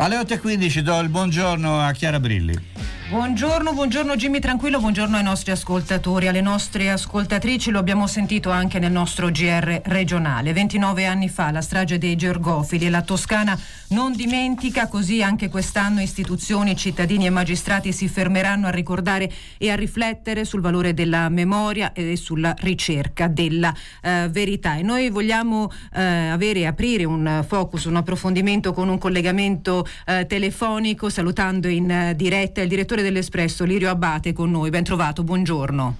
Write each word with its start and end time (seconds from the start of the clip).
Alle 0.00 0.16
8.15 0.16 0.78
do 0.78 0.98
il 1.00 1.10
buongiorno 1.10 1.78
a 1.78 1.92
Chiara 1.92 2.18
Brilli. 2.18 2.69
Buongiorno, 3.10 3.72
buongiorno 3.72 4.14
Jimmy 4.14 4.38
Tranquillo, 4.38 4.78
buongiorno 4.78 5.16
ai 5.16 5.24
nostri 5.24 5.50
ascoltatori, 5.50 6.28
alle 6.28 6.40
nostre 6.40 6.90
ascoltatrici, 6.90 7.72
lo 7.72 7.80
abbiamo 7.80 8.06
sentito 8.06 8.50
anche 8.50 8.78
nel 8.78 8.92
nostro 8.92 9.32
GR 9.32 9.80
regionale. 9.86 10.52
29 10.52 11.06
anni 11.06 11.28
fa 11.28 11.50
la 11.50 11.60
strage 11.60 11.98
dei 11.98 12.14
Gergofili 12.14 12.86
e 12.86 12.88
la 12.90 13.02
Toscana 13.02 13.58
non 13.88 14.12
dimentica, 14.12 14.86
così 14.86 15.24
anche 15.24 15.48
quest'anno 15.48 16.00
istituzioni, 16.00 16.76
cittadini 16.76 17.26
e 17.26 17.30
magistrati 17.30 17.90
si 17.92 18.06
fermeranno 18.06 18.68
a 18.68 18.70
ricordare 18.70 19.28
e 19.58 19.72
a 19.72 19.74
riflettere 19.74 20.44
sul 20.44 20.60
valore 20.60 20.94
della 20.94 21.28
memoria 21.30 21.92
e 21.92 22.14
sulla 22.14 22.54
ricerca 22.58 23.26
della 23.26 23.74
eh, 24.02 24.28
verità. 24.30 24.76
E 24.76 24.82
noi 24.82 25.10
vogliamo 25.10 25.68
eh, 25.94 26.00
avere, 26.28 26.64
aprire 26.64 27.02
un 27.02 27.44
focus, 27.44 27.86
un 27.86 27.96
approfondimento 27.96 28.72
con 28.72 28.88
un 28.88 28.98
collegamento 28.98 29.84
eh, 30.06 30.26
telefonico, 30.26 31.08
salutando 31.08 31.66
in 31.66 31.90
eh, 31.90 32.14
diretta 32.14 32.60
il 32.60 32.68
direttore 32.68 32.98
direttore 33.00 33.02
dell'Espresso, 33.02 33.64
Lirio 33.64 33.90
Abate, 33.90 34.32
con 34.32 34.50
noi. 34.50 34.70
Ben 34.70 34.84
trovato, 34.84 35.24
buongiorno. 35.24 35.96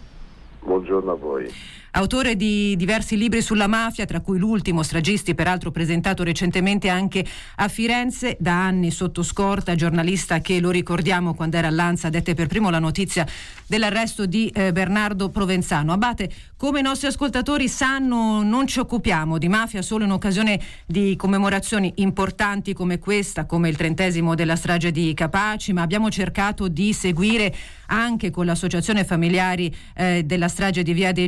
Buongiorno 0.62 1.10
a 1.10 1.14
voi. 1.14 1.52
Autore 1.92 2.36
di 2.36 2.76
diversi 2.76 3.16
libri 3.16 3.42
sulla 3.42 3.66
mafia, 3.66 4.04
tra 4.04 4.20
cui 4.20 4.38
l'ultimo, 4.38 4.84
Stragisti, 4.84 5.34
peraltro 5.34 5.72
presentato 5.72 6.22
recentemente 6.22 6.88
anche 6.88 7.26
a 7.56 7.66
Firenze, 7.66 8.36
da 8.38 8.64
anni 8.64 8.92
sotto 8.92 9.24
scorta, 9.24 9.74
giornalista 9.74 10.40
che 10.40 10.60
lo 10.60 10.70
ricordiamo 10.70 11.34
quando 11.34 11.56
era 11.56 11.66
all'Anza, 11.66 12.08
dette 12.08 12.34
per 12.34 12.46
primo 12.46 12.70
la 12.70 12.78
notizia 12.78 13.26
dell'arresto 13.66 14.26
di 14.26 14.48
eh, 14.48 14.70
Bernardo 14.72 15.30
Provenzano. 15.30 15.92
Abate, 15.92 16.30
come 16.56 16.78
i 16.78 16.82
nostri 16.82 17.08
ascoltatori 17.08 17.68
sanno, 17.68 18.42
non 18.42 18.68
ci 18.68 18.78
occupiamo 18.78 19.38
di 19.38 19.48
mafia 19.48 19.82
solo 19.82 20.04
in 20.04 20.12
occasione 20.12 20.60
di 20.86 21.16
commemorazioni 21.16 21.92
importanti 21.96 22.72
come 22.72 23.00
questa, 23.00 23.46
come 23.46 23.68
il 23.68 23.76
trentesimo 23.76 24.36
della 24.36 24.56
strage 24.56 24.92
di 24.92 25.12
Capaci, 25.12 25.72
ma 25.72 25.82
abbiamo 25.82 26.08
cercato 26.08 26.68
di 26.68 26.92
seguire 26.92 27.54
anche 27.86 28.30
con 28.30 28.46
l'associazione 28.46 29.04
familiari 29.04 29.74
eh, 29.96 30.22
della 30.24 30.48
strage 30.48 30.82
di 30.82 30.92
Via 30.92 31.12
dei 31.12 31.26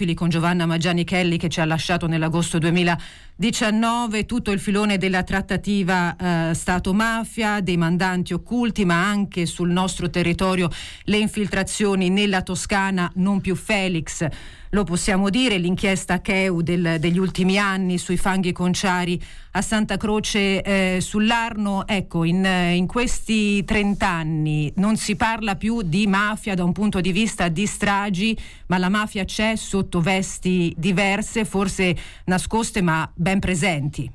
Gergofili 0.00 0.14
con 0.14 0.28
Giovanna 0.30 0.66
Maggiani 0.66 1.04
Kelly 1.04 1.36
che 1.36 1.48
ci 1.48 1.60
ha 1.60 1.64
lasciato 1.64 2.06
nell'agosto 2.06 2.58
2019 2.58 4.24
tutto 4.24 4.50
il 4.50 4.58
filone 4.58 4.96
della 4.96 5.22
trattativa 5.22 6.16
eh, 6.16 6.54
Stato-mafia, 6.54 7.60
dei 7.60 7.76
mandanti 7.76 8.32
occulti, 8.32 8.84
ma 8.84 9.06
anche 9.06 9.44
sul 9.46 9.70
nostro 9.70 10.08
territorio 10.08 10.70
le 11.04 11.18
infiltrazioni 11.18 12.08
nella 12.08 12.42
Toscana, 12.42 13.10
non 13.16 13.40
più 13.40 13.54
Felix 13.54 14.26
lo 14.70 14.84
possiamo 14.84 15.30
dire, 15.30 15.56
l'inchiesta 15.56 16.20
CHEU 16.20 16.60
del, 16.60 16.96
degli 17.00 17.18
ultimi 17.18 17.58
anni 17.58 17.98
sui 17.98 18.16
fanghi 18.16 18.52
conciari 18.52 19.20
a 19.52 19.62
Santa 19.62 19.96
Croce 19.96 20.62
eh, 20.62 21.00
sull'Arno. 21.00 21.86
Ecco, 21.86 22.22
in, 22.22 22.44
in 22.44 22.86
questi 22.86 23.64
30 23.64 24.06
anni 24.06 24.72
non 24.76 24.96
si 24.96 25.16
parla 25.16 25.56
più 25.56 25.82
di 25.82 26.06
mafia 26.06 26.54
da 26.54 26.62
un 26.62 26.72
punto 26.72 27.00
di 27.00 27.10
vista 27.10 27.48
di 27.48 27.66
stragi, 27.66 28.38
ma 28.66 28.78
la 28.78 28.88
mafia 28.88 29.24
c'è 29.24 29.56
sotto 29.56 30.00
vesti 30.00 30.72
diverse, 30.76 31.44
forse 31.44 31.96
nascoste 32.26 32.80
ma 32.80 33.10
ben 33.12 33.40
presenti. 33.40 34.10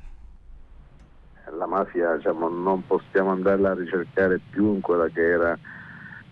La 1.58 1.66
mafia 1.66 2.16
diciamo, 2.16 2.48
non 2.48 2.86
possiamo 2.86 3.30
andarla 3.30 3.70
a 3.70 3.74
ricercare 3.74 4.40
più 4.50 4.74
in 4.74 4.80
quella 4.80 5.08
che 5.08 5.22
era 5.22 5.58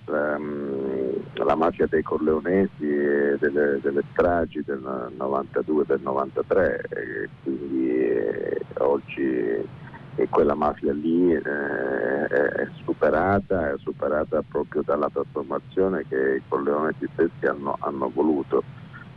um, 0.07 1.23
la 1.35 1.55
mafia 1.57 1.87
dei 1.87 2.03
Corleonesi 2.03 2.87
e 2.87 3.37
delle, 3.39 3.81
delle 3.81 4.03
stragi 4.13 4.63
del 4.65 5.11
92 5.17 5.85
del 5.87 6.01
93 6.03 6.85
e 6.89 7.29
quindi 7.43 7.89
eh, 7.91 8.61
oggi 8.79 9.83
e 10.17 10.29
quella 10.29 10.55
mafia 10.55 10.93
lì 10.93 11.33
eh, 11.33 11.43
è 11.43 12.69
superata, 12.85 13.71
è 13.71 13.75
superata 13.79 14.43
proprio 14.47 14.83
dalla 14.85 15.11
trasformazione 15.13 16.05
che 16.09 16.37
i 16.37 16.43
Corleonesi 16.49 17.09
stessi 17.13 17.47
hanno, 17.47 17.77
hanno 17.81 18.11
voluto. 18.15 18.63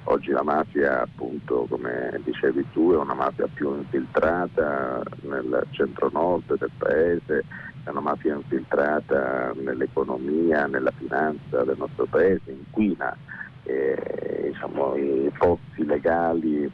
Oggi 0.05 0.31
la 0.31 0.43
mafia, 0.43 1.01
appunto, 1.01 1.67
come 1.69 2.19
dicevi 2.23 2.65
tu, 2.71 2.93
è 2.93 2.97
una 2.97 3.13
mafia 3.13 3.47
più 3.53 3.75
infiltrata 3.75 5.03
nel 5.23 5.67
centro-nord 5.71 6.57
del 6.57 6.71
paese, 6.77 7.43
è 7.87 7.89
una 7.89 8.01
mafia 8.01 8.35
infiltrata 8.35 9.53
nell'economia, 9.55 10.67
nella 10.67 10.91
finanza 10.91 11.63
del 11.63 11.77
nostro 11.77 12.05
paese, 12.05 12.51
inquina 12.51 13.15
eh, 13.63 14.49
diciamo, 14.51 14.95
i 14.95 15.31
pozzi 15.37 15.85
legali 15.85 16.69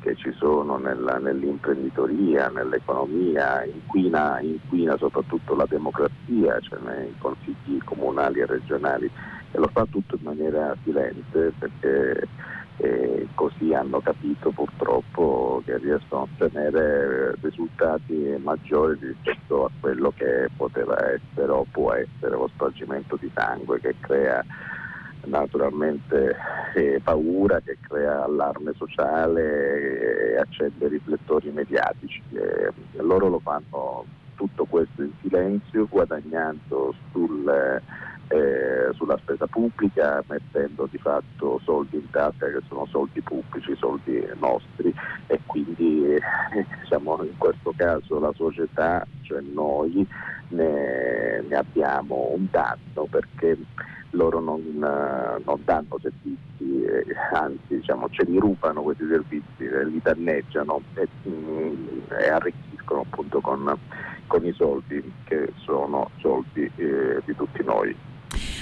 che 0.00 0.14
ci 0.14 0.30
sono 0.32 0.76
nella, 0.76 1.18
nell'imprenditoria, 1.18 2.48
nell'economia, 2.48 3.64
inquina, 3.64 4.40
inquina, 4.40 4.96
soprattutto 4.98 5.54
la 5.54 5.66
democrazia, 5.66 6.60
cioè 6.60 6.78
nei 6.84 7.14
consigli 7.18 7.82
comunali 7.84 8.40
e 8.40 8.46
regionali 8.46 9.10
e 9.50 9.58
lo 9.58 9.68
fa 9.72 9.86
tutto 9.90 10.16
in 10.16 10.22
maniera 10.22 10.76
silente 10.84 11.52
perché 11.58 12.28
e 12.78 13.26
così 13.34 13.74
hanno 13.74 14.00
capito 14.00 14.50
purtroppo 14.50 15.62
che 15.64 15.78
riescono 15.78 16.22
a 16.22 16.28
ottenere 16.32 17.34
risultati 17.40 18.36
maggiori 18.40 18.96
rispetto 19.00 19.64
a 19.64 19.70
quello 19.80 20.12
che 20.16 20.48
poteva 20.56 20.96
essere 21.12 21.50
o 21.50 21.66
può 21.70 21.92
essere 21.92 22.36
lo 22.36 22.48
spargimento 22.54 23.16
di 23.16 23.30
sangue 23.34 23.80
che 23.80 23.96
crea 23.98 24.44
naturalmente 25.24 26.36
eh, 26.74 27.00
paura, 27.02 27.60
che 27.60 27.78
crea 27.80 28.24
allarme 28.24 28.72
sociale 28.76 30.34
e 30.34 30.38
accende 30.38 30.88
riflettori 30.88 31.50
mediatici. 31.50 32.22
E 32.30 32.72
loro 33.02 33.28
lo 33.28 33.40
fanno 33.40 34.04
tutto 34.36 34.64
questo 34.66 35.02
in 35.02 35.10
silenzio, 35.20 35.86
guadagnando 35.88 36.94
sul 37.10 37.82
eh, 38.28 38.92
sulla 38.94 39.16
spesa 39.18 39.46
pubblica 39.46 40.22
mettendo 40.28 40.86
di 40.90 40.98
fatto 40.98 41.60
soldi 41.64 41.96
in 41.96 42.10
tasca 42.10 42.46
che 42.46 42.60
sono 42.68 42.86
soldi 42.86 43.20
pubblici, 43.20 43.74
soldi 43.76 44.26
nostri 44.38 44.94
e 45.26 45.40
quindi 45.46 46.14
eh, 46.14 46.20
diciamo, 46.82 47.22
in 47.22 47.36
questo 47.36 47.72
caso 47.76 48.18
la 48.18 48.32
società, 48.34 49.06
cioè 49.22 49.40
noi, 49.40 50.06
ne, 50.48 51.42
ne 51.46 51.56
abbiamo 51.56 52.32
un 52.34 52.46
danno 52.50 53.06
perché 53.10 53.56
loro 54.10 54.40
non, 54.40 54.62
non 54.78 55.62
danno 55.64 55.98
servizi, 56.00 56.82
eh, 56.84 57.04
anzi 57.32 57.76
diciamo, 57.76 58.08
ce 58.10 58.24
li 58.24 58.38
rubano 58.38 58.82
questi 58.82 59.06
servizi, 59.06 59.64
eh, 59.64 59.84
li 59.86 60.00
danneggiano 60.02 60.80
e, 60.94 61.08
mm, 61.28 62.00
e 62.08 62.28
arricchiscono 62.28 63.02
appunto 63.02 63.40
con, 63.40 63.76
con, 64.26 64.44
i 64.46 64.52
soldi 64.52 65.12
che 65.24 65.52
sono 65.56 66.10
soldi 66.18 66.70
eh, 66.76 67.20
di 67.24 67.34
tutti 67.36 67.62
noi. 67.64 67.94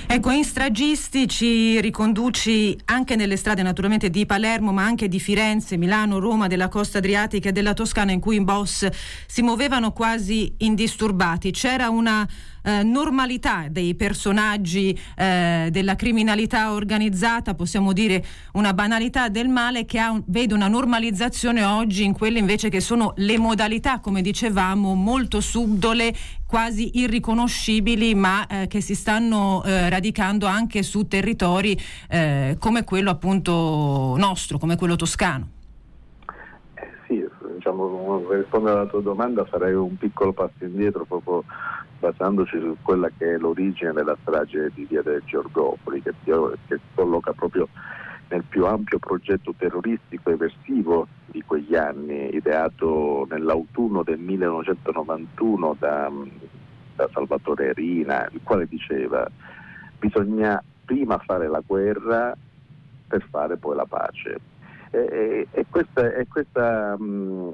Ecco, 0.09 0.31
in 0.31 0.44
stragisti 0.44 1.27
ci 1.27 1.81
riconduci 1.81 2.78
anche 2.87 3.17
nelle 3.17 3.37
strade 3.37 3.62
naturalmente 3.62 4.09
di 4.09 4.25
Palermo, 4.25 4.72
ma 4.72 4.84
anche 4.84 5.09
di 5.09 5.19
Firenze, 5.19 5.77
Milano, 5.77 6.21
Roma, 6.21 6.47
della 6.47 6.69
costa 6.69 6.99
adriatica 6.99 7.49
e 7.49 7.53
della 7.53 7.75
Toscana, 7.75 8.12
in 8.12 8.21
cui 8.21 8.37
i 8.37 8.45
boss 8.45 8.89
si 9.27 9.43
muovevano 9.43 9.93
quasi 9.93 10.55
indisturbati. 10.59 11.50
C'era 11.50 11.91
una 11.91 12.27
eh, 12.66 12.82
normalità 12.82 13.66
dei 13.71 13.94
personaggi 13.94 14.99
eh, 15.16 15.69
della 15.71 15.94
criminalità 15.94 16.72
organizzata, 16.72 17.54
possiamo 17.54 17.93
dire 17.93 18.25
una 18.54 18.75
banalità 18.75 19.28
del 19.28 19.49
male 19.49 19.84
che 19.84 20.00
ha, 20.00 20.21
vede 20.27 20.53
una 20.53 20.66
normalizzazione 20.66 21.62
oggi 21.62 22.03
in 22.03 22.12
quelle 22.12 22.41
invece 22.41 22.69
che 22.69 22.81
sono 22.81 23.12
le 23.19 23.38
modalità, 23.38 24.00
come 24.00 24.21
dicevamo, 24.21 24.94
molto 24.94 25.41
subdole, 25.41 26.12
quasi 26.44 26.99
irriconoscibili, 26.99 28.16
ma 28.16 28.47
eh, 28.47 28.66
che 28.66 28.81
si 28.81 28.97
stanno 28.97 29.62
eh, 29.65 29.88
radicando 29.88 30.47
anche 30.47 30.83
su 30.83 31.06
territori 31.06 31.78
eh, 32.09 32.56
come 32.59 32.83
quello 32.83 33.10
appunto 33.10 34.16
nostro, 34.16 34.59
come 34.59 34.77
quello 34.77 34.97
toscano. 34.97 35.48
Eh, 36.75 36.88
sì, 37.06 37.25
diciamo, 37.54 38.25
per 38.28 38.38
rispondere 38.38 38.78
alla 38.81 38.88
tua 38.88 39.03
domanda 39.03 39.44
farei 39.44 39.75
un 39.75 39.97
piccolo 39.97 40.33
passo 40.33 40.65
indietro 40.65 41.04
proprio 41.04 41.44
basandoci 42.06 42.59
su 42.61 42.77
quella 42.83 43.10
che 43.16 43.34
è 43.34 43.39
l'origine 43.39 43.92
della 43.92 44.16
strage 44.21 44.71
di 44.75 44.84
Via 44.84 45.03
del 45.03 45.22
Giorgopoli, 45.25 46.03
che, 46.03 46.15
che 46.22 46.78
colloca 46.95 47.33
proprio 47.33 47.69
nel 48.28 48.45
più 48.45 48.65
ampio 48.66 48.98
progetto 48.98 49.54
terroristico 49.57 50.30
eversivo 50.30 51.07
di 51.27 51.42
quegli 51.45 51.75
anni, 51.75 52.34
ideato 52.34 53.27
nell'autunno 53.28 54.03
del 54.03 54.19
1991 54.19 55.77
da, 55.78 56.10
da 56.95 57.09
Salvatore 57.13 57.72
Rina, 57.72 58.28
il 58.30 58.41
quale 58.42 58.66
diceva 58.69 59.28
bisogna 59.98 60.63
prima 60.84 61.19
fare 61.19 61.48
la 61.48 61.63
guerra 61.65 62.36
per 63.09 63.27
fare 63.30 63.57
poi 63.57 63.75
la 63.77 63.86
pace. 63.86 64.39
E, 64.91 64.98
e, 64.98 65.48
e 65.51 65.66
questa, 65.69 66.13
e 66.15 66.27
questa 66.28 66.97
mh, 66.97 67.53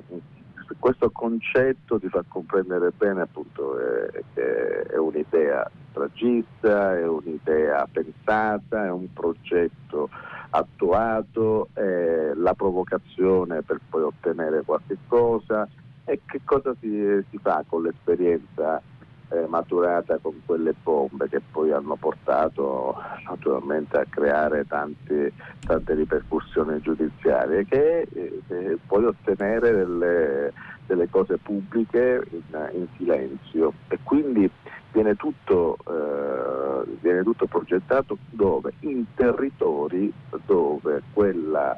questo 0.79 1.11
concetto 1.11 1.99
ti 1.99 2.09
fa 2.09 2.25
comprendere 2.27 2.91
bene 2.97 3.23
appunto 3.23 3.79
eh, 3.79 4.25
che 4.35 4.83
è 4.83 4.97
un'idea 4.97 5.71
stragista, 5.91 6.97
è 6.97 7.07
un'idea 7.07 7.87
pensata, 7.91 8.87
è 8.87 8.91
un 8.91 9.13
progetto 9.13 10.09
attuato, 10.51 11.69
è 11.73 12.33
la 12.35 12.55
provocazione 12.55 13.63
per 13.63 13.81
poi 13.89 14.03
ottenere 14.03 14.63
qualche 14.63 14.97
cosa. 15.07 15.69
E 16.05 16.21
che 16.27 16.41
cosa 16.45 16.75
si, 16.81 17.25
si 17.31 17.39
fa 17.39 17.65
con 17.67 17.83
l'esperienza 17.83 18.83
eh, 19.33 19.47
maturata 19.49 20.19
con 20.19 20.41
quelle 20.45 20.75
bombe 20.83 21.29
che 21.29 21.41
poi 21.41 21.73
hanno 21.73 21.97
portato 21.97 22.95
naturalmente 23.27 23.97
a 23.99 24.07
creare 24.09 24.67
tante, 24.67 25.33
tante 25.65 25.95
ripercussioni 25.95 26.81
giudiziarie 26.81 27.65
che 27.65 28.07
eh, 28.13 28.79
puoi 28.87 29.05
ottenere 29.05 29.73
delle, 29.73 30.53
delle 30.87 31.09
cose 31.09 31.39
pubbliche 31.39 32.23
in, 32.31 32.69
in, 32.73 32.87
silenzio 32.97 33.73
e 33.89 33.99
quindi 34.03 34.51
viene 34.93 35.17
tutto, 35.17 35.79
eh, 35.89 36.97
viene 37.01 37.23
tutto 37.23 37.47
progettato 37.47 38.19
dove? 38.31 38.75
In 38.81 39.05
territori 39.15 40.13
dove 40.45 41.03
quella 41.13 41.77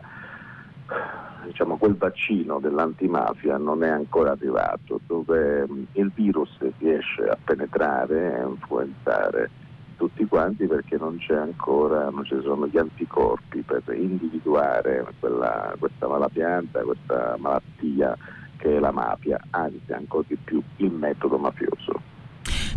diciamo, 1.44 1.76
quel 1.76 1.96
vaccino 1.96 2.58
dell'antimafia 2.58 3.56
non 3.56 3.82
è 3.84 3.88
ancora 3.88 4.32
arrivato, 4.32 5.00
dove 5.06 5.66
mm, 5.68 5.82
il 5.92 6.10
virus 6.14 6.50
riesce 6.78 7.22
a 7.24 7.36
penetrare 7.42 8.32
e 8.32 8.40
a 8.40 8.46
influenzare 8.46 9.50
tutti 9.96 10.24
quanti 10.26 10.66
perché 10.66 10.96
non 10.96 11.18
c'è 11.18 11.36
ancora, 11.36 12.10
non 12.10 12.24
ci 12.24 12.38
sono 12.42 12.66
gli 12.66 12.78
anticorpi 12.78 13.62
per 13.62 13.82
individuare 13.94 15.06
quella, 15.20 15.74
questa 15.78 16.08
malapianta, 16.08 16.80
questa 16.82 17.36
malattia 17.38 18.16
che 18.56 18.76
è 18.76 18.78
la 18.78 18.92
mafia, 18.92 19.38
anzi 19.50 19.92
ancora 19.92 20.24
di 20.26 20.36
più 20.36 20.62
il 20.76 20.90
metodo 20.90 21.38
mafioso. 21.38 22.12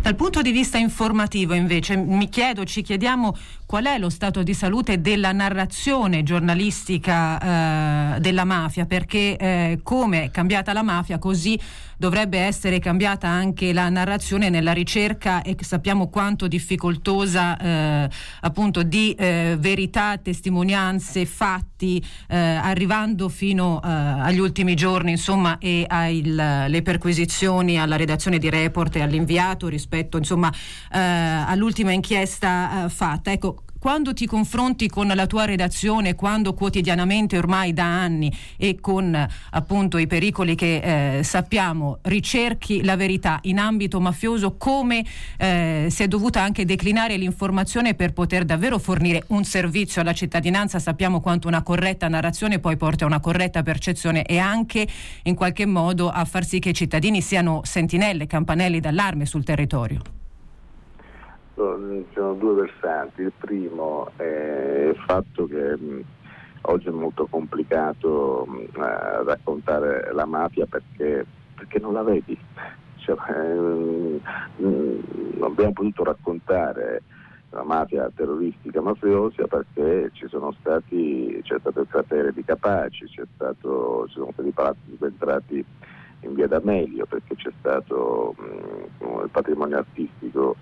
Dal 0.00 0.14
punto 0.14 0.40
di 0.40 0.52
vista 0.52 0.78
informativo 0.78 1.54
invece 1.54 1.96
mi 1.96 2.28
chiedo, 2.28 2.64
ci 2.64 2.82
chiediamo 2.82 3.34
qual 3.68 3.84
è 3.84 3.98
lo 3.98 4.08
stato 4.08 4.42
di 4.42 4.54
salute 4.54 5.02
della 5.02 5.30
narrazione 5.32 6.22
giornalistica 6.22 8.16
eh, 8.16 8.20
della 8.20 8.44
mafia, 8.44 8.86
perché 8.86 9.36
eh, 9.36 9.80
come 9.82 10.24
è 10.24 10.30
cambiata 10.30 10.72
la 10.72 10.82
mafia 10.82 11.18
così 11.18 11.60
dovrebbe 11.98 12.38
essere 12.38 12.78
cambiata 12.78 13.28
anche 13.28 13.72
la 13.74 13.90
narrazione 13.90 14.48
nella 14.48 14.72
ricerca 14.72 15.42
e 15.42 15.56
sappiamo 15.60 16.08
quanto 16.08 16.46
difficoltosa 16.46 17.58
eh, 17.58 18.10
appunto 18.40 18.84
di 18.84 19.12
eh, 19.12 19.56
verità, 19.58 20.16
testimonianze, 20.16 21.26
fatti, 21.26 22.02
eh, 22.28 22.36
arrivando 22.38 23.28
fino 23.28 23.82
eh, 23.82 23.88
agli 23.88 24.38
ultimi 24.38 24.76
giorni 24.76 25.10
insomma 25.10 25.58
e 25.58 25.84
alle 25.88 26.82
perquisizioni 26.82 27.78
alla 27.78 27.96
redazione 27.96 28.38
di 28.38 28.48
report 28.48 28.96
e 28.96 29.02
all'inviato 29.02 29.68
rispetto 29.68 30.16
insomma 30.16 30.50
all'ultima 30.90 31.90
inchiesta 31.90 32.86
fatta. 32.88 33.32
Ecco, 33.32 33.57
quando 33.78 34.12
ti 34.12 34.26
confronti 34.26 34.88
con 34.88 35.06
la 35.06 35.26
tua 35.26 35.44
redazione, 35.44 36.14
quando 36.14 36.54
quotidianamente 36.54 37.38
ormai 37.38 37.72
da 37.72 37.84
anni 37.84 38.32
e 38.56 38.80
con 38.80 39.26
appunto 39.50 39.98
i 39.98 40.06
pericoli 40.06 40.54
che 40.54 41.18
eh, 41.18 41.22
sappiamo 41.22 41.98
ricerchi 42.02 42.82
la 42.82 42.96
verità 42.96 43.38
in 43.42 43.58
ambito 43.58 44.00
mafioso, 44.00 44.56
come 44.56 45.04
eh, 45.38 45.86
si 45.90 46.02
è 46.02 46.08
dovuta 46.08 46.42
anche 46.42 46.64
declinare 46.64 47.16
l'informazione 47.16 47.94
per 47.94 48.12
poter 48.12 48.44
davvero 48.44 48.78
fornire 48.78 49.24
un 49.28 49.44
servizio 49.44 50.00
alla 50.00 50.12
cittadinanza? 50.12 50.78
Sappiamo 50.78 51.20
quanto 51.20 51.48
una 51.48 51.62
corretta 51.62 52.08
narrazione 52.08 52.58
poi 52.58 52.76
porta 52.76 53.04
a 53.04 53.06
una 53.06 53.20
corretta 53.20 53.62
percezione 53.62 54.24
e 54.24 54.38
anche 54.38 54.86
in 55.22 55.34
qualche 55.34 55.66
modo 55.66 56.08
a 56.08 56.24
far 56.24 56.44
sì 56.44 56.58
che 56.58 56.70
i 56.70 56.74
cittadini 56.74 57.20
siano 57.20 57.60
sentinelle, 57.64 58.26
campanelli 58.26 58.80
d'allarme 58.80 59.24
sul 59.26 59.44
territorio 59.44 60.18
ci 61.58 62.14
sono 62.14 62.34
due 62.34 62.54
versanti. 62.54 63.22
Il 63.22 63.32
primo 63.36 64.10
è 64.16 64.90
il 64.90 64.96
fatto 65.06 65.46
che 65.46 65.76
mh, 65.76 66.04
oggi 66.62 66.88
è 66.88 66.92
molto 66.92 67.26
complicato 67.26 68.46
mh, 68.46 68.78
raccontare 69.24 70.12
la 70.12 70.24
mafia 70.24 70.66
perché, 70.66 71.26
perché 71.54 71.78
non 71.78 71.94
la 71.94 72.02
vedi. 72.02 72.38
Cioè, 72.96 73.16
mh, 73.54 74.20
non 74.56 75.02
abbiamo 75.42 75.72
potuto 75.72 76.04
raccontare 76.04 77.02
la 77.50 77.64
mafia 77.64 78.10
terroristica 78.14 78.80
mafiosa 78.80 79.46
perché 79.46 80.10
ci 80.12 80.28
sono 80.28 80.52
stati, 80.60 81.40
c'è 81.42 81.58
stato 81.58 81.80
il 81.80 81.88
cratere 81.88 82.32
di 82.32 82.44
Capaci, 82.44 83.06
stato, 83.34 84.04
ci 84.08 84.14
sono 84.14 84.30
stati 84.32 84.50
palazzi 84.50 84.80
subentrati 84.90 85.64
in 86.20 86.34
via 86.34 86.46
D'Amelio 86.46 87.06
perché 87.06 87.34
c'è 87.36 87.50
stato 87.58 88.34
mh, 88.36 89.22
il 89.22 89.28
patrimonio 89.30 89.78
artistico 89.78 90.56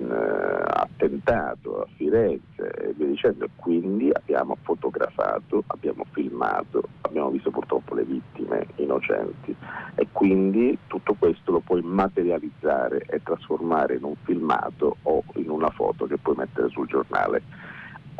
eh, 0.00 0.62
attentato 0.64 1.82
a 1.82 1.86
Firenze 1.96 2.70
e 2.70 2.92
via 2.94 3.06
dicendo, 3.06 3.46
quindi 3.56 4.10
abbiamo 4.12 4.56
fotografato, 4.62 5.62
abbiamo 5.66 6.04
filmato, 6.12 6.82
abbiamo 7.02 7.30
visto 7.30 7.50
purtroppo 7.50 7.94
le 7.94 8.04
vittime 8.04 8.66
innocenti 8.76 9.54
e 9.94 10.06
quindi 10.12 10.78
tutto 10.86 11.14
questo 11.18 11.52
lo 11.52 11.60
puoi 11.60 11.82
materializzare 11.82 13.04
e 13.08 13.22
trasformare 13.22 13.96
in 13.96 14.04
un 14.04 14.14
filmato 14.22 14.96
o 15.02 15.22
in 15.34 15.50
una 15.50 15.70
foto 15.70 16.06
che 16.06 16.16
puoi 16.16 16.36
mettere 16.36 16.68
sul 16.70 16.86
giornale. 16.86 17.42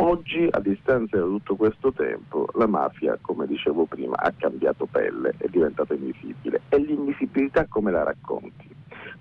Oggi, 0.03 0.49
a 0.51 0.61
distanza 0.61 1.19
di 1.19 1.23
tutto 1.23 1.57
questo 1.57 1.93
tempo, 1.93 2.49
la 2.55 2.67
mafia, 2.67 3.19
come 3.21 3.47
dicevo 3.47 3.85
prima, 3.85 4.17
ha 4.17 4.33
cambiato 4.35 4.87
pelle, 4.87 5.35
è 5.37 5.47
diventata 5.49 5.93
invisibile. 5.93 6.63
E 6.71 6.79
l'invisibilità 6.79 7.67
come 7.69 7.91
la 7.91 8.03
racconti? 8.03 8.67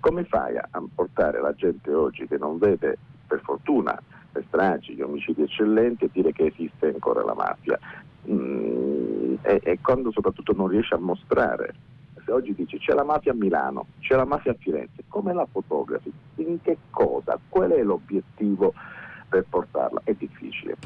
Come 0.00 0.24
fai 0.24 0.56
a 0.56 0.82
portare 0.94 1.38
la 1.42 1.52
gente 1.52 1.92
oggi 1.92 2.26
che 2.26 2.38
non 2.38 2.56
vede, 2.56 2.96
per 3.26 3.42
fortuna, 3.44 4.00
le 4.32 4.44
stragi, 4.48 4.94
gli 4.94 5.02
omicidi 5.02 5.42
eccellenti 5.42 6.06
e 6.06 6.10
dire 6.12 6.32
che 6.32 6.46
esiste 6.46 6.86
ancora 6.86 7.22
la 7.24 7.34
mafia? 7.34 7.78
Mm, 8.30 9.34
e, 9.42 9.60
e 9.62 9.78
quando 9.82 10.10
soprattutto 10.12 10.54
non 10.54 10.68
riesci 10.68 10.94
a 10.94 10.98
mostrare 10.98 11.74
se 12.24 12.32
oggi 12.32 12.54
dici 12.54 12.78
c'è 12.78 12.94
la 12.94 13.04
mafia 13.04 13.32
a 13.32 13.34
Milano, 13.34 13.86
c'è 14.00 14.14
la 14.14 14.24
mafia 14.24 14.52
a 14.52 14.56
Firenze, 14.58 15.04
come 15.08 15.34
la 15.34 15.46
fotografi? 15.50 16.10
In 16.36 16.60
che 16.62 16.78
cosa? 16.90 17.38
Qual 17.48 17.70
è 17.70 17.82
l'obiettivo 17.82 18.72
per 19.30 19.46
portarla? 19.48 20.02
È 20.04 20.12
difficile 20.12 20.76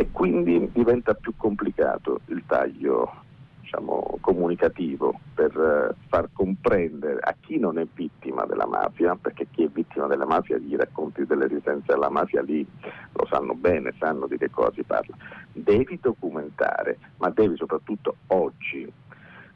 e 0.00 0.10
quindi 0.10 0.70
diventa 0.72 1.12
più 1.12 1.34
complicato 1.36 2.20
il 2.28 2.42
taglio 2.46 3.28
diciamo, 3.60 4.16
comunicativo 4.20 5.20
per 5.34 5.54
eh, 5.56 5.94
far 6.08 6.30
comprendere 6.32 7.20
a 7.20 7.36
chi 7.38 7.58
non 7.58 7.78
è 7.78 7.86
vittima 7.94 8.46
della 8.46 8.66
mafia, 8.66 9.14
perché 9.14 9.46
chi 9.50 9.64
è 9.64 9.68
vittima 9.68 10.06
della 10.06 10.24
mafia 10.24 10.56
gli 10.56 10.74
racconti 10.74 11.26
delle 11.26 11.46
resistenze 11.46 11.92
alla 11.92 12.08
mafia 12.08 12.40
lì 12.40 12.66
lo 13.12 13.26
sanno 13.30 13.54
bene, 13.54 13.92
sanno 13.98 14.26
di 14.26 14.38
che 14.38 14.50
cosa 14.50 14.72
si 14.72 14.82
parla. 14.82 15.14
Devi 15.52 15.98
documentare, 16.00 16.98
ma 17.18 17.28
devi 17.28 17.56
soprattutto 17.56 18.16
oggi, 18.28 18.90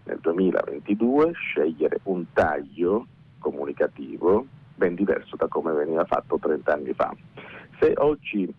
nel 0.05 0.19
2022, 0.20 1.32
scegliere 1.32 2.00
un 2.05 2.26
taglio 2.35 3.06
comunicativo 3.38 4.47
ben 4.76 4.94
diverso 4.94 5.37
da 5.37 5.49
come 5.49 5.73
veniva 5.73 6.05
fatto 6.05 6.38
30 6.38 6.73
anni 6.73 6.93
fa. 6.93 7.14
Se 7.78 7.93
oggi 7.97 8.52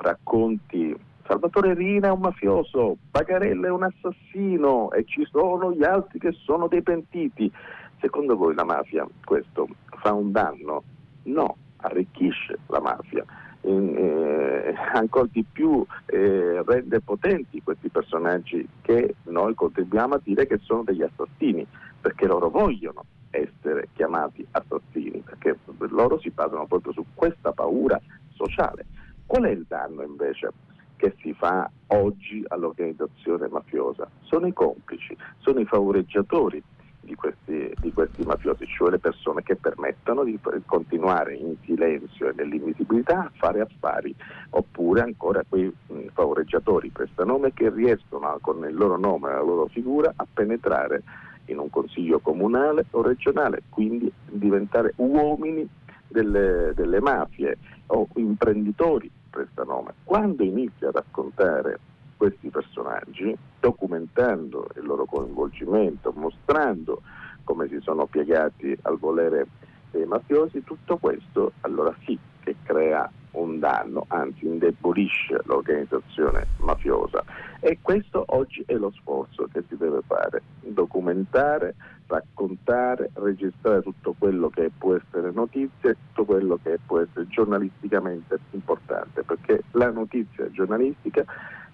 racconti 0.00 0.96
Salvatore 1.28 1.74
Rina 1.74 2.08
è 2.08 2.10
un 2.10 2.20
mafioso, 2.20 2.96
Bagarella 3.10 3.66
è 3.66 3.70
un 3.70 3.82
assassino 3.82 4.90
e 4.92 5.04
ci 5.04 5.26
sono 5.30 5.72
gli 5.72 5.84
altri 5.84 6.18
che 6.18 6.32
sono 6.32 6.68
dei 6.68 6.82
pentiti. 6.82 7.52
Secondo 8.00 8.34
voi 8.34 8.54
la 8.54 8.64
mafia 8.64 9.06
questo 9.24 9.68
fa 10.00 10.14
un 10.14 10.32
danno? 10.32 10.82
No, 11.24 11.56
arricchisce 11.76 12.58
la 12.68 12.80
mafia. 12.80 13.24
Eh, 13.60 14.74
ancora 14.94 15.28
di 15.30 15.44
più 15.44 15.84
eh, 16.06 16.62
rende 16.64 17.00
potenti 17.00 17.60
questi 17.62 17.90
personaggi 17.90 18.66
che 18.80 19.16
noi 19.24 19.54
contribuiamo 19.54 20.14
a 20.14 20.20
dire 20.22 20.46
che 20.46 20.58
sono 20.62 20.82
degli 20.84 21.02
assassini, 21.02 21.66
perché 22.00 22.26
loro 22.26 22.48
vogliono 22.48 23.04
essere 23.30 23.88
chiamati 23.92 24.46
assassini, 24.52 25.22
perché 25.22 25.58
loro 25.90 26.18
si 26.20 26.30
basano 26.30 26.66
proprio 26.66 26.94
su 26.94 27.04
questa 27.14 27.52
paura 27.52 28.00
sociale. 28.38 28.86
Qual 29.26 29.42
è 29.42 29.50
il 29.50 29.64
danno 29.68 30.02
invece? 30.02 30.52
che 30.98 31.14
si 31.20 31.32
fa 31.32 31.70
oggi 31.88 32.44
all'organizzazione 32.48 33.48
mafiosa. 33.48 34.10
Sono 34.22 34.48
i 34.48 34.52
complici, 34.52 35.16
sono 35.38 35.60
i 35.60 35.64
favoreggiatori 35.64 36.62
di 37.00 37.14
questi, 37.14 37.72
di 37.80 37.92
questi, 37.92 38.22
mafiosi, 38.22 38.66
cioè 38.66 38.90
le 38.90 38.98
persone 38.98 39.42
che 39.42 39.56
permettono 39.56 40.24
di 40.24 40.38
continuare 40.66 41.34
in 41.34 41.54
silenzio 41.64 42.28
e 42.28 42.32
nell'invisibilità 42.36 43.20
a 43.20 43.30
fare 43.34 43.60
affari, 43.60 44.14
oppure 44.50 45.00
ancora 45.00 45.42
quei 45.48 45.64
mh, 45.64 46.08
favoreggiatori 46.12 46.90
prestanome 46.90 47.54
che 47.54 47.70
riescono 47.70 48.36
con 48.42 48.62
il 48.68 48.74
loro 48.74 48.98
nome 48.98 49.30
e 49.30 49.34
la 49.34 49.40
loro 49.40 49.68
figura 49.68 50.12
a 50.14 50.26
penetrare 50.30 51.02
in 51.46 51.58
un 51.58 51.70
consiglio 51.70 52.18
comunale 52.18 52.84
o 52.90 53.00
regionale, 53.00 53.62
quindi 53.70 54.12
diventare 54.26 54.92
uomini 54.96 55.66
delle, 56.08 56.72
delle 56.74 57.00
mafie 57.00 57.56
o 57.86 58.08
imprenditori 58.16 59.10
prestanome. 59.30 59.94
Quando 60.04 60.42
inizia 60.42 60.88
a 60.88 60.92
raccontare 60.92 61.78
questi 62.16 62.48
personaggi, 62.48 63.36
documentando 63.60 64.66
il 64.76 64.84
loro 64.84 65.04
coinvolgimento, 65.04 66.12
mostrando 66.16 67.02
come 67.44 67.68
si 67.68 67.78
sono 67.80 68.06
piegati 68.06 68.76
al 68.82 68.98
volere 68.98 69.46
dei 69.90 70.04
mafiosi, 70.04 70.64
tutto 70.64 70.96
questo 70.98 71.52
allora 71.60 71.94
sì 72.04 72.18
che 72.48 72.56
crea 72.62 73.10
un 73.32 73.58
danno, 73.58 74.06
anzi 74.08 74.46
indebolisce 74.46 75.40
l'organizzazione 75.44 76.46
mafiosa. 76.58 77.22
E 77.60 77.78
questo 77.82 78.24
oggi 78.28 78.62
è 78.66 78.74
lo 78.74 78.90
sforzo 78.90 79.48
che 79.52 79.62
si 79.68 79.76
deve 79.76 80.00
fare, 80.06 80.42
documentare, 80.60 81.74
raccontare, 82.06 83.10
registrare 83.14 83.82
tutto 83.82 84.14
quello 84.18 84.48
che 84.48 84.70
può 84.76 84.94
essere 84.94 85.30
notizia, 85.30 85.94
tutto 86.08 86.24
quello 86.24 86.58
che 86.62 86.78
può 86.84 87.00
essere 87.00 87.26
giornalisticamente 87.28 88.38
importante, 88.52 89.22
perché 89.22 89.62
la 89.72 89.90
notizia 89.90 90.50
giornalistica 90.50 91.24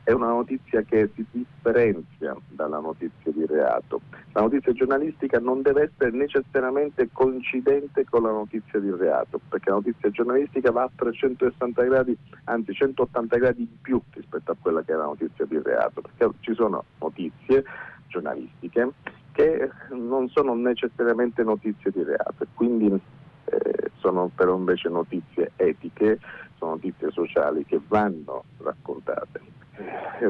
è 0.04 0.12
una 0.12 0.28
notizia 0.28 0.82
che 0.82 1.10
si 1.14 1.24
differenzia 1.30 2.36
dalla 2.48 2.78
notizia 2.78 3.32
di 3.32 3.46
reato. 3.46 4.02
La 4.32 4.42
notizia 4.42 4.72
giornalistica 4.72 5.38
non 5.38 5.62
deve 5.62 5.90
essere 5.90 6.10
necessariamente 6.10 7.08
coincidente 7.10 8.04
con 8.04 8.22
la 8.22 8.30
notizia 8.30 8.78
di 8.78 8.90
reato, 8.90 9.40
perché 9.48 9.70
la 9.70 9.76
notizia 9.76 10.10
giornalistica 10.10 10.70
va 10.70 10.82
a 10.82 10.90
360 10.94 11.82
gradi, 11.84 12.16
anzi 12.44 12.74
180 12.74 13.36
gradi 13.38 13.62
in 13.62 13.80
più 13.80 14.00
rispetto 14.10 14.52
a 14.52 14.56
quella 14.60 14.82
che 14.82 14.92
è 14.92 14.96
la 14.96 15.04
notizia 15.04 15.46
di 15.46 15.58
reato, 15.62 16.02
perché 16.02 16.36
ci 16.40 16.54
sono 16.54 16.84
notizie 16.98 17.64
giornalistiche 18.08 18.92
che 19.32 19.70
non 19.90 20.28
sono 20.28 20.54
necessariamente 20.54 21.42
notizie 21.42 21.90
di 21.90 22.04
reato 22.04 22.44
e 22.44 22.46
quindi 22.52 22.92
eh, 23.46 23.90
sono 23.96 24.30
però 24.32 24.54
invece 24.54 24.90
notizie 24.90 25.52
etiche, 25.56 26.20
sono 26.58 26.72
notizie 26.72 27.10
sociali 27.10 27.64
che 27.64 27.80
vanno 27.88 28.44
raccontate 28.58 29.62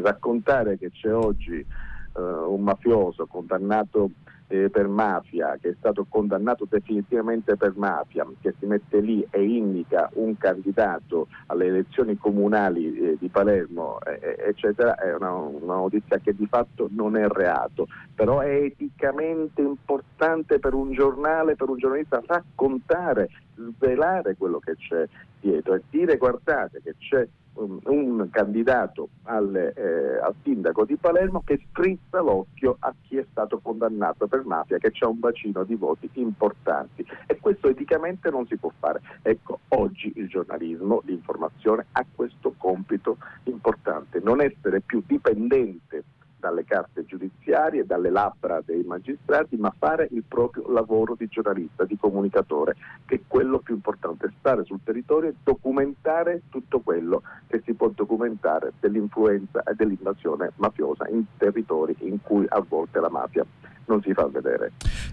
raccontare 0.02 0.78
che 0.78 0.90
c'è 0.90 1.12
oggi 1.12 1.58
eh, 1.58 2.20
un 2.20 2.62
mafioso 2.62 3.26
condannato 3.26 4.10
eh, 4.48 4.68
per 4.70 4.88
mafia, 4.88 5.56
che 5.60 5.70
è 5.70 5.74
stato 5.78 6.06
condannato 6.08 6.66
definitivamente 6.68 7.56
per 7.56 7.72
mafia, 7.76 8.26
che 8.40 8.54
si 8.58 8.66
mette 8.66 9.00
lì 9.00 9.26
e 9.30 9.42
indica 9.42 10.10
un 10.14 10.36
candidato 10.36 11.28
alle 11.46 11.66
elezioni 11.66 12.16
comunali 12.16 12.94
eh, 12.94 13.16
di 13.18 13.28
Palermo, 13.28 13.98
eh, 14.02 14.36
eccetera, 14.46 14.96
è 14.96 15.14
una, 15.14 15.32
una, 15.32 15.74
notizia 15.74 16.18
che 16.18 16.34
di 16.34 16.46
fatto 16.46 16.88
non 16.90 17.16
è 17.16 17.26
reato, 17.26 17.88
però 18.14 18.40
è 18.40 18.54
eticamente 18.54 19.62
importante 19.62 20.58
per 20.58 20.74
un 20.74 20.92
giornale, 20.92 21.56
per 21.56 21.68
un 21.68 21.78
giornalista 21.78 22.22
raccontare, 22.24 23.30
svelare 23.54 24.36
quello 24.36 24.58
che 24.58 24.76
c'è 24.76 25.06
dietro 25.40 25.74
e 25.74 25.82
dire 25.90 26.16
guardate 26.16 26.80
che 26.82 26.94
c'è 26.98 27.26
un, 27.54 28.28
candidato 28.30 29.08
al, 29.25 29.54
eh, 29.54 30.18
al, 30.20 30.34
sindaco 30.42 30.84
di 30.84 30.96
Palermo 30.96 31.42
che 31.44 31.61
strizza 31.70 32.20
l'occhio 32.20 32.76
a 32.80 32.94
chi 33.02 33.16
è 33.16 33.26
stato 33.30 33.61
condannato 33.61 34.26
per 34.26 34.44
mafia, 34.44 34.78
che 34.78 34.90
c'è 34.90 35.04
un 35.04 35.18
bacino 35.18 35.64
di 35.64 35.75
voti 35.75 36.08
importanti 36.14 37.06
e 37.26 37.38
questo 37.38 37.68
eticamente 37.68 38.30
non 38.30 38.46
si 38.46 38.56
può 38.56 38.73
fare. 38.78 39.00
Ecco, 39.23 39.61
oggi 39.68 40.12
il 40.16 40.28
giornalismo, 40.28 41.02
l'informazione 41.04 41.87
ha 41.92 42.04
questo 42.12 42.54
compito 42.56 43.18
importante, 43.44 44.20
non 44.23 44.40
essere 44.40 44.80
più 44.80 45.02
dipendente 45.06 46.04
dalle 46.44 46.64
carte 46.64 47.06
giudiziarie, 47.06 47.86
dalle 47.86 48.10
labbra 48.10 48.60
dei 48.62 48.82
magistrati, 48.82 49.56
ma 49.56 49.74
fare 49.78 50.08
il 50.10 50.24
proprio 50.28 50.70
lavoro 50.70 51.14
di 51.16 51.26
giornalista, 51.26 51.84
di 51.84 51.96
comunicatore, 51.96 52.76
che 53.06 53.14
è 53.14 53.20
quello 53.26 53.60
più 53.60 53.74
importante, 53.74 54.30
stare 54.38 54.62
sul 54.64 54.80
territorio 54.84 55.30
e 55.30 55.34
documentare 55.42 56.42
tutto 56.50 56.80
quello 56.80 57.22
che 57.46 57.62
si 57.64 57.72
può 57.72 57.88
documentare 57.88 58.74
dell'influenza 58.78 59.62
e 59.62 59.72
dell'invasione 59.74 60.52
mafiosa 60.56 61.08
in 61.08 61.24
territori 61.38 61.96
in 62.00 62.20
cui 62.20 62.44
a 62.46 62.62
volte 62.68 63.00
la 63.00 63.08
mafia 63.08 63.46
non 63.86 64.02
si 64.02 64.12
fa 64.12 64.26
vedere. 64.26 64.72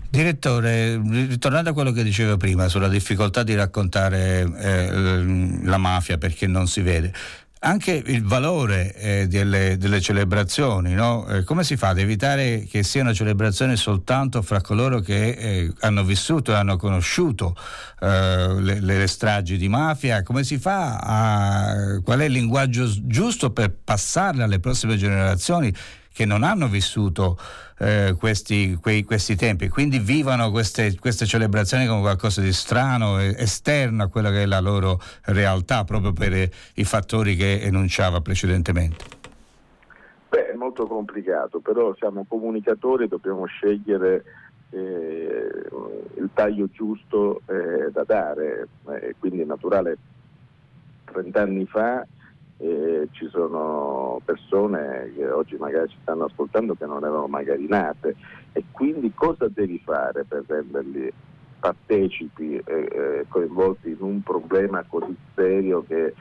Direttore, 0.09 1.01
ritornando 1.01 1.69
a 1.69 1.73
quello 1.73 1.91
che 1.91 2.03
dicevo 2.03 2.38
prima 2.38 2.67
sulla 2.67 2.89
difficoltà 2.89 3.43
di 3.43 3.55
raccontare 3.55 4.41
eh, 4.57 5.63
la 5.63 5.77
mafia 5.77 6.17
perché 6.17 6.47
non 6.47 6.67
si 6.67 6.81
vede, 6.81 7.13
anche 7.63 7.91
il 7.91 8.24
valore 8.24 8.94
eh, 8.96 9.27
delle, 9.27 9.77
delle, 9.77 10.01
celebrazioni, 10.01 10.94
no? 10.94 11.27
eh, 11.27 11.44
come 11.44 11.63
si 11.63 11.77
fa 11.77 11.89
ad 11.89 12.00
evitare 12.00 12.65
che 12.68 12.82
siano 12.82 13.13
celebrazioni 13.13 13.75
soltanto 13.75 14.41
fra 14.41 14.62
coloro 14.62 15.00
che 15.00 15.30
eh, 15.30 15.74
hanno 15.82 16.03
vissuto 16.03 16.51
e 16.51 16.56
hanno 16.56 16.77
conosciuto 16.77 17.56
eh, 18.00 18.56
le, 18.60 18.80
le, 18.80 19.08
stragi 19.08 19.58
di 19.58 19.68
mafia? 19.68 20.24
Come 20.24 20.44
si 20.44 20.58
fa 20.58 20.98
a, 20.98 22.01
qual 22.03 22.20
è 22.22 22.25
il 22.25 22.32
linguaggio 22.32 22.89
giusto 23.03 23.51
per 23.51 23.72
passarle 23.84 24.41
alle 24.41 24.60
prossime 24.60 24.98
generazioni 24.98 25.72
che 26.13 26.25
non 26.25 26.41
hanno 26.41 26.68
vissuto 26.68 27.38
eh, 27.81 28.15
questi, 28.17 28.77
quei, 28.79 29.03
questi, 29.03 29.35
tempi, 29.35 29.67
quindi 29.67 29.97
vivono 29.97 30.51
queste, 30.51 30.95
queste, 31.00 31.25
celebrazioni 31.25 31.88
come 31.88 32.01
qualcosa 32.01 32.39
di 32.39 32.53
strano, 32.53 33.17
esterno 33.17 34.03
a 34.03 34.07
quella 34.07 34.29
che 34.29 34.43
è 34.43 34.45
la 34.45 34.59
loro 34.59 35.00
realtà, 35.25 35.83
proprio 35.83 36.13
per 36.13 36.31
eh, 36.31 36.51
i 36.75 36.83
fattori 36.83 37.35
che 37.35 37.59
enunciava 37.61 38.21
precedentemente. 38.21 39.03
Beh, 40.29 40.51
è 40.51 40.53
molto 40.53 40.85
complicato, 40.85 41.59
però 41.59 41.95
siamo 41.95 42.23
comunicatori, 42.27 43.07
dobbiamo 43.07 43.45
scegliere 43.45 44.23
eh, 44.69 45.50
il 46.17 46.29
taglio 46.35 46.69
giusto 46.71 47.41
eh, 47.47 47.89
da 47.91 48.03
dare, 48.03 48.67
eh, 48.89 49.15
quindi 49.17 49.41
è 49.41 49.45
naturale 49.45 49.97
30 51.05 51.41
anni 51.41 51.65
fa 51.65 52.05
e 52.62 53.08
ci 53.12 53.27
sono 53.30 54.22
persone 54.24 55.12
che 55.15 55.27
oggi 55.27 55.56
magari 55.56 55.89
ci 55.89 55.98
stanno 56.03 56.25
ascoltando 56.25 56.75
che 56.75 56.86
non 56.86 57.03
erano 57.03 57.25
magari 57.25 57.65
nate. 57.68 58.15
E 58.53 58.63
quindi 58.72 59.12
cosa 59.15 59.48
devi 59.48 59.82
fare 59.84 60.24
per 60.25 60.44
renderli 60.46 61.12
partecipi 61.60 62.58
e 62.58 62.63
eh, 62.65 63.25
coinvolti 63.30 63.89
in 63.89 63.98
un 64.00 64.22
problema 64.22 64.84
così 64.88 65.15
serio 65.34 65.84
che 65.88 66.13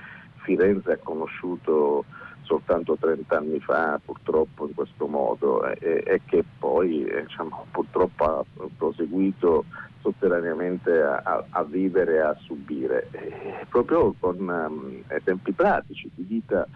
Firenze 0.42 0.92
ha 0.92 0.99
conosciuto 1.02 2.04
soltanto 2.50 2.97
30 2.99 3.37
anni 3.37 3.61
fa 3.61 4.00
purtroppo 4.04 4.66
in 4.66 4.75
questo 4.75 5.07
modo 5.07 5.64
e, 5.64 6.02
e 6.04 6.21
che 6.26 6.42
poi 6.59 7.04
diciamo, 7.04 7.66
purtroppo 7.71 8.25
ha 8.25 8.45
proseguito 8.76 9.64
sotterraneamente 10.00 11.00
a, 11.00 11.45
a 11.49 11.62
vivere 11.62 12.14
e 12.14 12.21
a 12.21 12.37
subire, 12.40 13.09
e 13.12 13.66
proprio 13.69 14.14
con 14.19 14.38
um, 14.40 15.02
esempi 15.09 15.52
pratici 15.52 16.11
di 16.12 16.25
vita 16.25 16.66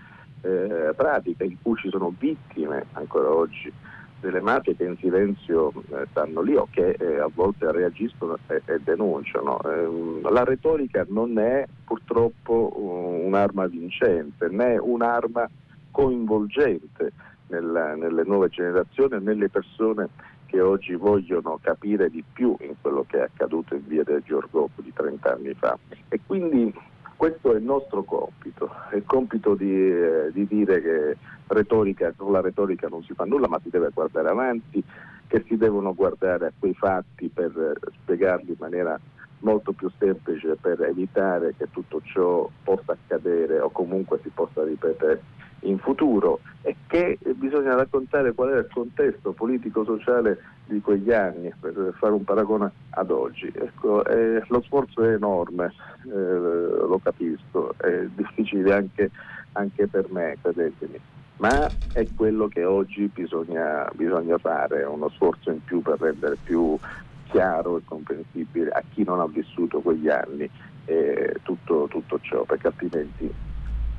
eh, 0.43 0.93
pratica 0.95 1.43
in 1.43 1.57
cui 1.61 1.77
ci 1.77 1.89
sono 1.89 2.15
vittime 2.17 2.87
ancora 2.93 3.31
oggi 3.31 3.73
delle 4.21 4.41
mafie 4.41 4.77
che 4.77 4.85
in 4.85 4.97
silenzio 4.99 5.73
eh, 5.91 6.07
stanno 6.11 6.41
lì 6.41 6.55
o 6.55 6.69
che 6.71 6.91
eh, 6.91 7.19
a 7.19 7.29
volte 7.35 7.71
reagiscono 7.73 8.39
e, 8.47 8.63
e 8.65 8.81
denunciano. 8.83 9.59
Eh, 9.63 10.21
la 10.31 10.45
retorica 10.45 11.05
non 11.09 11.39
è 11.39 11.67
purtroppo 11.85 12.73
un'arma 12.77 13.67
vincente 13.67 14.49
né 14.49 14.79
un'arma 14.79 15.49
coinvolgente 15.95 17.13
nella, 17.47 17.95
nelle 17.95 18.25
nuove 18.25 18.49
generazioni 18.49 19.15
e 19.15 19.21
nelle 19.21 19.49
persone 19.49 20.09
che 20.47 20.61
oggi 20.61 20.95
vogliono 20.97 21.61
capire 21.63 22.11
di 22.11 22.25
più 22.33 22.57
in 22.61 22.75
quello 22.81 23.05
che 23.07 23.19
è 23.19 23.23
accaduto 23.23 23.77
in 23.77 23.87
via 23.87 24.03
del 24.03 24.23
Giorgoppo 24.25 24.83
di 24.83 24.93
30 24.93 25.33
anni 25.33 25.55
fa. 25.55 25.79
E 26.09 26.19
quindi 26.27 26.75
questo 27.17 27.53
è 27.53 27.57
il 27.57 27.63
nostro 27.63 28.03
compito, 28.03 28.71
è 28.91 28.97
il 28.97 29.05
compito 29.07 29.55
di, 29.55 29.73
eh, 29.73 30.31
di 30.33 30.47
dire 30.49 30.83
che 30.83 31.17
retorica, 31.47 32.13
con 32.17 32.33
la 32.33 32.41
retorica 32.41 32.89
non 32.89 33.05
si 33.05 33.15
fa 33.15 33.25
nulla, 33.25 33.47
ma 33.47 33.61
si 33.63 33.71
deve 33.71 33.91
guardare 33.95 34.29
avanti, 34.29 34.83
che 35.29 35.45
si 35.47 35.57
devono 35.57 35.95
guardare 35.95 36.47
a 36.47 36.53
quei 36.59 36.75
fatti 36.75 37.29
per 37.29 37.79
spiegarli 38.03 38.51
in 38.51 38.57
maniera 38.59 38.99
molto 39.41 39.73
più 39.73 39.91
semplice 39.99 40.57
per 40.61 40.83
evitare 40.83 41.55
che 41.57 41.69
tutto 41.71 42.01
ciò 42.03 42.49
possa 42.65 42.93
accadere 42.93 43.61
o 43.61 43.71
comunque 43.71 44.19
si 44.23 44.31
possa 44.31 44.65
ripetere 44.65 45.23
in 45.65 45.79
futuro 45.79 46.41
e 46.63 46.77
che 46.87 47.19
bisogna 47.35 47.75
raccontare 47.75 48.33
qual 48.33 48.51
era 48.51 48.61
il 48.61 48.71
contesto 48.73 49.33
politico-sociale 49.33 50.39
di 50.67 50.81
quegli 50.81 51.13
anni 51.13 51.53
per 51.59 51.95
fare 51.99 52.13
un 52.13 52.25
paragone 52.25 52.71
ad 52.91 53.11
oggi. 53.11 53.53
Ecco, 53.55 54.05
eh, 54.07 54.43
lo 54.49 54.63
sforzo 54.63 55.03
è 55.03 55.13
enorme, 55.13 55.73
eh, 56.07 56.11
lo 56.11 56.99
capisco, 57.03 57.75
è 57.77 58.07
difficile 58.15 58.73
anche, 58.73 59.11
anche, 59.53 59.87
per 59.87 60.07
me, 60.11 60.39
credetemi, 60.41 60.99
ma 61.39 61.71
è 61.93 62.07
quello 62.17 62.49
che 62.49 62.65
oggi 62.65 63.11
bisogna, 63.13 63.91
bisogna 63.95 64.39
fare, 64.39 64.85
uno 64.85 65.09
sforzo 65.11 65.51
in 65.51 65.63
più 65.63 65.83
per 65.83 66.01
rendere 66.01 66.37
più 66.43 66.79
chiaro 67.27 67.79
e 67.79 67.83
comprensibile 67.85 68.71
a 68.71 68.83
chi 68.93 69.03
non 69.03 69.21
ha 69.21 69.27
vissuto 69.27 69.81
quegli 69.81 70.09
anni 70.09 70.49
eh, 70.87 71.37
tutto, 71.43 71.87
tutto 71.91 72.19
ciò, 72.23 72.45
perché 72.45 72.69
altrimenti 72.69 73.33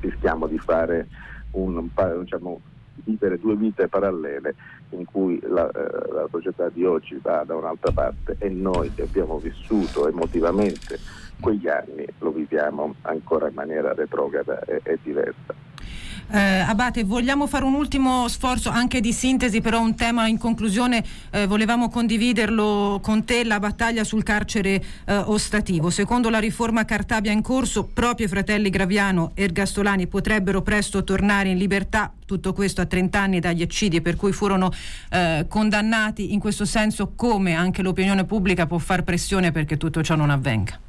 rischiamo 0.00 0.46
di 0.46 0.58
fare 0.58 1.06
un, 1.56 1.88
diciamo, 2.20 2.60
vivere 3.04 3.38
due 3.38 3.56
vite 3.56 3.88
parallele 3.88 4.54
in 4.90 5.04
cui 5.04 5.38
la, 5.42 5.68
eh, 5.68 6.12
la, 6.12 6.26
società 6.30 6.68
di 6.68 6.84
oggi 6.84 7.18
va 7.20 7.44
da 7.44 7.54
un'altra 7.54 7.92
parte 7.92 8.36
e 8.38 8.48
noi 8.48 8.92
che 8.94 9.02
abbiamo 9.02 9.38
vissuto 9.38 10.08
emotivamente 10.08 10.98
quegli 11.40 11.68
anni 11.68 12.06
lo 12.20 12.30
viviamo 12.30 12.94
ancora 13.02 13.48
in 13.48 13.54
maniera 13.54 13.92
retrograda 13.92 14.60
e, 14.60 14.80
e 14.82 14.98
diversa. 15.02 15.65
Eh, 16.28 16.38
Abate, 16.38 17.04
vogliamo 17.04 17.46
fare 17.46 17.64
un 17.64 17.74
ultimo 17.74 18.26
sforzo 18.26 18.68
anche 18.68 19.00
di 19.00 19.12
sintesi, 19.12 19.60
però 19.60 19.80
un 19.80 19.94
tema 19.94 20.26
in 20.26 20.38
conclusione 20.38 21.04
eh, 21.30 21.46
volevamo 21.46 21.88
condividerlo 21.88 22.98
con 23.00 23.24
te, 23.24 23.44
la 23.44 23.60
battaglia 23.60 24.02
sul 24.02 24.24
carcere 24.24 24.82
eh, 25.04 25.16
ostativo. 25.16 25.88
Secondo 25.88 26.28
la 26.28 26.40
riforma 26.40 26.84
Cartabia 26.84 27.30
in 27.30 27.42
corso, 27.42 27.84
proprio 27.84 28.26
i 28.26 28.28
fratelli 28.28 28.70
Graviano 28.70 29.30
e 29.34 29.44
Ergastolani 29.44 30.08
potrebbero 30.08 30.62
presto 30.62 31.04
tornare 31.04 31.50
in 31.50 31.58
libertà, 31.58 32.12
tutto 32.26 32.52
questo 32.52 32.80
a 32.80 32.86
30 32.86 33.20
anni 33.20 33.38
dagli 33.38 33.62
eccidi 33.62 34.00
per 34.00 34.16
cui 34.16 34.32
furono 34.32 34.72
eh, 35.10 35.46
condannati. 35.48 36.32
In 36.32 36.40
questo 36.40 36.64
senso 36.64 37.12
come 37.14 37.54
anche 37.54 37.82
l'opinione 37.82 38.24
pubblica 38.24 38.66
può 38.66 38.78
far 38.78 39.04
pressione 39.04 39.52
perché 39.52 39.76
tutto 39.76 40.02
ciò 40.02 40.16
non 40.16 40.30
avvenga? 40.30 40.80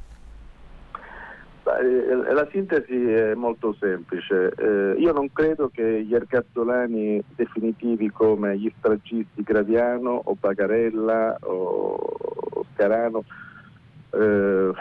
Eh, 1.76 2.32
la 2.32 2.48
sintesi 2.50 2.94
è 2.94 3.34
molto 3.34 3.74
semplice. 3.78 4.52
Eh, 4.56 4.94
io 4.98 5.12
non 5.12 5.30
credo 5.32 5.68
che 5.68 6.02
gli 6.02 6.14
ercazzolani 6.14 7.22
definitivi 7.34 8.10
come 8.10 8.56
gli 8.56 8.72
stragisti 8.78 9.42
Graviano 9.42 10.22
o 10.24 10.36
Bagarella 10.38 11.36
o 11.40 12.64
Scarano 12.72 13.24
eh, 14.12 14.72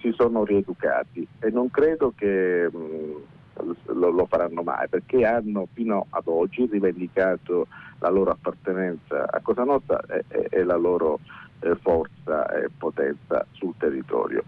si 0.00 0.12
sono 0.16 0.44
rieducati 0.44 1.26
e 1.38 1.50
non 1.50 1.70
credo 1.70 2.12
che 2.16 2.68
mh, 2.72 2.76
mm, 2.76 3.70
lo, 3.98 4.10
lo, 4.10 4.26
faranno 4.26 4.62
mai 4.62 4.88
perché 4.88 5.26
hanno 5.26 5.68
fino 5.72 6.06
ad 6.10 6.26
oggi 6.26 6.66
rivendicato 6.70 7.66
la 7.98 8.08
loro 8.08 8.30
appartenenza 8.30 9.26
a 9.30 9.40
Cosa 9.42 9.64
Nostra 9.64 10.00
e, 10.08 10.24
e, 10.28 10.46
e 10.50 10.64
la 10.64 10.76
loro 10.76 11.20
eh, 11.60 11.76
forza 11.76 12.50
e 12.52 12.70
potenza 12.76 13.46
sul 13.52 13.74
territorio 13.78 14.42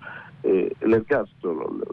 eh, 0.45 0.77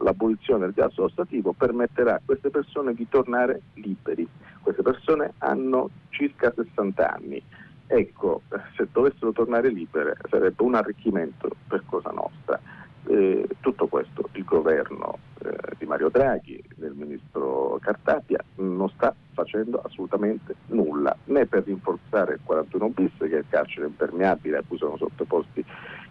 l'abolizione 0.02 0.66
del 0.66 0.74
gas 0.74 0.96
ostativo 0.98 1.52
permetterà 1.52 2.16
a 2.16 2.20
queste 2.22 2.50
persone 2.50 2.92
di 2.92 3.08
tornare 3.08 3.62
liberi. 3.74 4.28
Queste 4.60 4.82
persone 4.82 5.32
hanno 5.38 5.88
circa 6.10 6.52
60 6.54 7.10
anni. 7.10 7.42
Ecco, 7.86 8.42
se 8.76 8.88
dovessero 8.92 9.32
tornare 9.32 9.70
libere 9.70 10.16
sarebbe 10.28 10.62
un 10.62 10.74
arricchimento 10.74 11.48
per 11.66 11.82
Cosa 11.86 12.10
Nostra. 12.10 12.60
Eh, 13.04 13.48
tutto 13.60 13.88
questo 13.88 14.28
il 14.32 14.44
governo 14.44 15.18
eh, 15.42 15.74
di 15.76 15.86
Mario 15.86 16.08
Draghi, 16.08 16.62
del 16.76 16.92
ministro 16.94 17.78
Cartapia, 17.80 18.38
non 18.56 18.88
sta 18.90 19.12
facendo 19.32 19.80
assolutamente 19.84 20.54
nulla, 20.66 21.16
né 21.24 21.46
per 21.46 21.64
rinforzare 21.64 22.34
il 22.34 22.40
41 22.44 22.88
bis, 22.90 23.10
che 23.18 23.30
è 23.30 23.38
il 23.38 23.44
carcere 23.48 23.86
impermeabile 23.86 24.58
a 24.58 24.62
cui 24.66 24.78
sono 24.78 24.96
sottoposti 24.96 25.64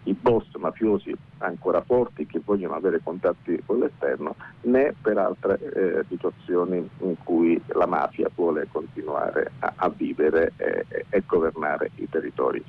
i 0.04 0.14
boss 0.14 0.54
mafiosi 0.56 1.14
ancora 1.38 1.80
forti 1.82 2.26
che 2.26 2.40
vogliono 2.44 2.74
avere 2.74 3.00
contatti 3.02 3.62
con 3.64 3.78
l'esterno, 3.78 4.34
né 4.62 4.94
per 5.00 5.16
altre 5.16 5.58
eh, 5.60 6.04
situazioni 6.08 6.88
in 6.98 7.16
cui 7.22 7.60
la 7.68 7.86
mafia 7.86 8.28
vuole 8.34 8.66
continuare 8.70 9.52
a, 9.60 9.72
a 9.76 9.88
vivere 9.88 10.52
e, 10.56 10.84
e 11.08 11.22
governare 11.26 11.90
i 11.96 12.08
territori. 12.08 12.62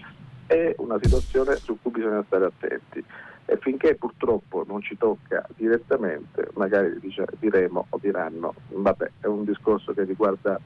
È 0.45 0.75
una 0.77 0.99
situazione 1.01 1.55
su 1.55 1.77
cui 1.81 1.91
bisogna 1.91 2.23
stare 2.27 2.45
attenti 2.45 3.03
e 3.45 3.57
finché 3.57 3.95
purtroppo 3.95 4.63
non 4.67 4.81
ci 4.81 4.97
tocca 4.97 5.45
direttamente, 5.55 6.49
magari 6.53 6.97
dice, 6.99 7.25
diremo 7.39 7.85
o 7.89 7.97
diranno, 8.01 8.53
vabbè, 8.69 9.11
è 9.21 9.27
un 9.27 9.43
discorso 9.43 9.93
che 9.93 10.03
riguarda 10.03 10.59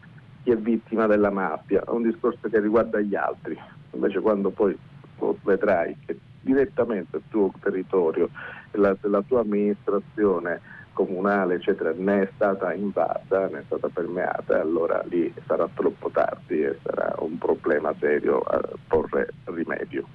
chi 0.44 0.52
è 0.52 0.58
vittima 0.58 1.08
della 1.08 1.32
mafia, 1.32 1.84
è 1.84 1.90
un 1.90 2.04
discorso 2.04 2.48
che 2.50 2.60
riguarda 2.60 3.00
gli 3.00 3.16
altri. 3.16 3.58
Invece 3.92 4.20
quando 4.20 4.52
poi 4.52 4.78
vedrai 5.44 5.98
che 6.06 6.18
direttamente 6.42 7.18
il 7.18 7.24
tuo 7.30 7.52
territorio, 7.60 8.30
la, 8.72 8.96
la 9.02 9.22
tua 9.22 9.42
amministrazione 9.42 10.62
comunale, 10.94 11.56
eccetera, 11.56 11.94
ne 11.96 12.22
è 12.24 12.30
stata 12.36 12.74
invasa, 12.74 13.48
ne 13.48 13.60
è 13.60 13.64
stata 13.66 13.90
permeata, 13.90 14.60
allora 14.60 15.04
lì 15.10 15.32
sarà 15.46 15.68
troppo 15.74 16.10
tardi 16.10 16.64
e 16.64 16.78
sarà 16.82 17.14
un 17.20 17.38
problema 17.38 17.94
serio 18.00 18.40
a 18.40 18.62
porre 18.88 19.30
rimedio. 19.44 20.08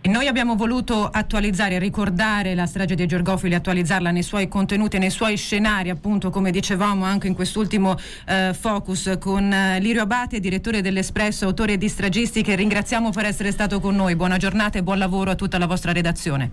Noi 0.00 0.28
abbiamo 0.28 0.54
voluto 0.54 1.06
attualizzare, 1.06 1.78
ricordare 1.78 2.54
la 2.54 2.66
strage 2.66 2.94
di 2.94 3.04
Giorgofili, 3.04 3.54
attualizzarla 3.54 4.10
nei 4.10 4.22
suoi 4.22 4.46
contenuti, 4.46 4.96
nei 4.96 5.10
suoi 5.10 5.36
scenari, 5.36 5.90
appunto 5.90 6.30
come 6.30 6.50
dicevamo 6.50 7.04
anche 7.04 7.26
in 7.26 7.34
quest'ultimo 7.34 7.96
eh, 8.26 8.54
focus 8.58 9.16
con 9.18 9.52
eh, 9.52 9.80
Lirio 9.80 10.02
Abate, 10.02 10.38
direttore 10.38 10.82
dell'Espresso, 10.82 11.46
autore 11.46 11.76
di 11.76 11.88
Stragisti, 11.88 12.42
che 12.42 12.54
ringraziamo 12.54 13.10
per 13.10 13.26
essere 13.26 13.50
stato 13.50 13.80
con 13.80 13.96
noi. 13.96 14.14
Buona 14.14 14.36
giornata 14.36 14.78
e 14.78 14.82
buon 14.82 14.98
lavoro 14.98 15.32
a 15.32 15.34
tutta 15.34 15.58
la 15.58 15.66
vostra 15.66 15.92
redazione. 15.92 16.50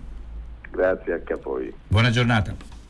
Grazie 0.70 1.14
anche 1.14 1.32
a 1.32 1.38
voi. 1.40 1.72
Buona 1.86 2.10
giornata. 2.10 2.75